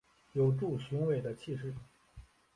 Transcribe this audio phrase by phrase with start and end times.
[0.33, 1.71] 有著雄伟的气势